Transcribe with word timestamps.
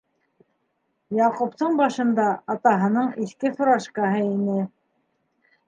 Яҡуптың 1.17 1.77
башында 1.81 2.25
атаһының 2.55 3.13
иҫке 3.27 3.55
фуражкаһы 3.61 4.25
ине. 4.33 4.59